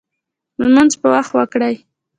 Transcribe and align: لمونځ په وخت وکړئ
لمونځ 0.61 0.91
په 1.01 1.07
وخت 1.13 1.31
وکړئ 1.35 1.75